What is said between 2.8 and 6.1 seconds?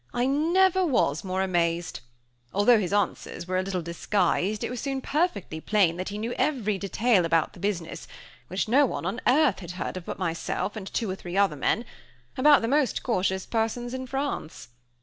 answers were a little disguised it was soon perfectly plain that